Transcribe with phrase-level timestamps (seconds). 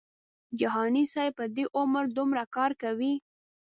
[0.59, 3.13] جهاني صاحب په دې عمر دومره کار کوي.